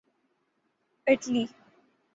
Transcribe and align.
Italy 1.07 1.43